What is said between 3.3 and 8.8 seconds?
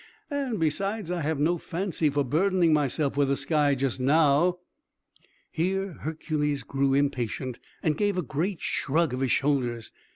sky, just now." Here Hercules grew impatient, and gave a great